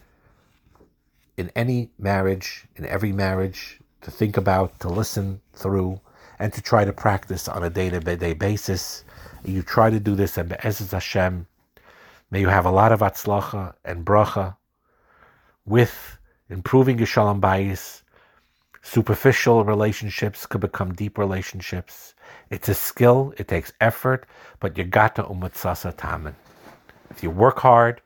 in 1.37 1.51
any 1.55 1.91
marriage, 1.99 2.65
in 2.77 2.85
every 2.87 3.13
marriage, 3.13 3.79
to 4.01 4.11
think 4.11 4.37
about, 4.37 4.81
to 4.81 4.89
listen 4.89 5.41
through, 5.53 6.01
and 6.39 6.53
to 6.53 6.61
try 6.61 6.85
to 6.85 6.93
practice 6.93 7.49
on 7.49 7.63
a 7.63 7.71
day-to-day 7.71 8.33
basis. 8.33 9.05
You 9.45 9.63
try 9.63 9.91
to 9.91 10.01
do 10.01 10.15
this, 10.15 10.37
and 10.37 10.49
Be'ezus 10.49 10.91
Hashem, 10.91 11.47
may 12.31 12.41
you 12.41 12.49
have 12.49 12.67
a 12.67 12.71
lot 12.71 12.93
of 12.93 13.01
hatzlacha 13.01 13.75
and 13.85 14.05
bracha 14.05 14.57
with 15.65 16.19
improving 16.49 16.99
your 16.99 17.07
shalom 17.07 17.41
bayis. 17.41 18.03
Superficial 18.83 19.65
relationships 19.65 20.47
could 20.47 20.61
become 20.61 20.95
deep 20.95 21.19
relationships. 21.19 22.15
It's 22.51 22.69
a 22.69 22.75
skill, 22.75 23.35
it 23.37 23.49
takes 23.49 23.73
effort, 23.81 24.27
but 24.59 24.79
you 24.79 24.85
got 24.85 25.15
to 25.17 25.25
umutsasa 25.25 25.95
tamen. 25.95 26.35
If 27.11 27.23
you 27.23 27.31
work 27.31 27.59
hard, 27.59 28.01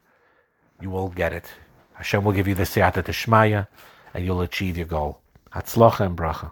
you 0.80 0.90
will 0.90 1.08
get 1.08 1.32
it. 1.32 1.46
Hashem 1.94 2.24
will 2.24 2.32
give 2.32 2.48
you 2.48 2.54
the 2.54 2.64
siyata 2.64 3.04
dishmaya, 3.04 3.68
and 4.14 4.24
you'll 4.24 4.40
achieve 4.40 4.76
your 4.76 4.86
goal. 4.86 5.20
Hatzlacha 5.52 6.00
and 6.06 6.16
bracha. 6.16 6.50